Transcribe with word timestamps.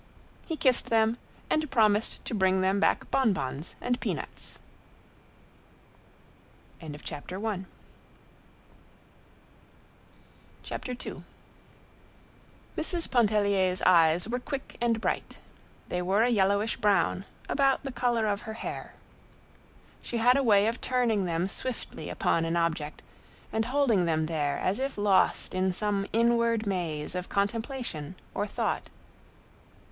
He 0.47 0.57
kissed 0.57 0.87
them 0.89 1.19
and 1.47 1.69
promised 1.69 2.25
to 2.25 2.33
bring 2.33 2.61
them 2.61 2.79
back 2.79 3.11
bonbons 3.11 3.75
and 3.79 3.99
peanuts. 3.99 4.57
II 6.81 6.89
Mrs. 6.89 7.35
Pontellier's 13.11 13.81
eyes 13.83 14.27
were 14.27 14.39
quick 14.39 14.75
and 14.81 14.99
bright; 14.99 15.37
they 15.87 16.01
were 16.01 16.23
a 16.23 16.29
yellowish 16.29 16.77
brown, 16.77 17.25
about 17.47 17.83
the 17.83 17.91
color 17.91 18.25
of 18.25 18.41
her 18.41 18.53
hair. 18.55 18.95
She 20.01 20.17
had 20.17 20.35
a 20.35 20.41
way 20.41 20.65
of 20.65 20.81
turning 20.81 21.25
them 21.25 21.47
swiftly 21.47 22.09
upon 22.09 22.43
an 22.43 22.55
object 22.57 23.03
and 23.53 23.65
holding 23.65 24.05
them 24.05 24.25
there 24.25 24.57
as 24.57 24.79
if 24.79 24.97
lost 24.97 25.53
in 25.53 25.71
some 25.71 26.07
inward 26.11 26.65
maze 26.65 27.13
of 27.13 27.29
contemplation 27.29 28.15
or 28.33 28.47
thought. 28.47 28.89